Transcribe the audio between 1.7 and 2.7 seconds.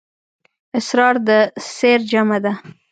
سِر جمعه ده.